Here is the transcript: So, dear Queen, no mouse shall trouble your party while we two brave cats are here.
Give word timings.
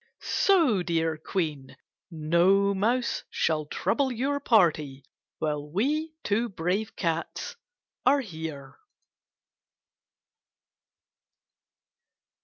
So, 0.23 0.81
dear 0.81 1.15
Queen, 1.15 1.77
no 2.09 2.73
mouse 2.73 3.23
shall 3.29 3.67
trouble 3.67 4.11
your 4.11 4.39
party 4.39 5.03
while 5.37 5.69
we 5.69 6.15
two 6.23 6.49
brave 6.49 6.95
cats 6.95 7.55
are 8.03 8.21
here. 8.21 8.79